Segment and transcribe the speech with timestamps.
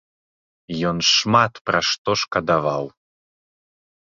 [0.91, 2.83] Ён шмат пра што шкадаваў.